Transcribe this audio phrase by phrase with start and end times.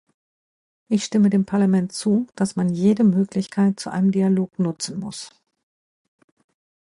[0.87, 5.29] Ich stimme dem Parlament zu, dass man jede Möglichkeit zu einem Dialog nutzen muss.